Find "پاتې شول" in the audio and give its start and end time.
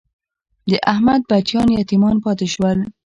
2.25-2.79